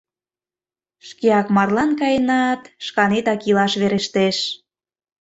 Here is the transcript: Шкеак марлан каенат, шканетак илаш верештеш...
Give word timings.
Шкеак 1.07 1.47
марлан 1.55 1.91
каенат, 1.99 2.61
шканетак 2.85 3.41
илаш 3.49 3.73
верештеш... 3.81 4.37